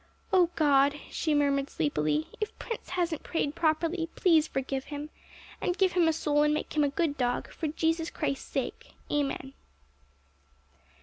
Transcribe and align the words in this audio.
'O 0.33 0.49
God,' 0.55 0.99
she 1.11 1.35
murmured 1.35 1.69
sleepily, 1.69 2.25
'if 2.41 2.57
Prince 2.57 2.89
hasn't 2.97 3.21
prayed 3.21 3.53
properly, 3.53 4.09
please 4.15 4.47
forgive 4.47 4.85
him, 4.85 5.11
and 5.61 5.77
give 5.77 5.91
him 5.91 6.07
a 6.07 6.11
soul 6.11 6.41
and 6.41 6.55
make 6.55 6.75
him 6.75 6.83
a 6.83 6.89
good 6.89 7.19
dog, 7.19 7.51
for 7.51 7.67
Jesus 7.67 8.09
Christ's 8.09 8.49
sake. 8.49 8.93
Amen.' 9.11 9.53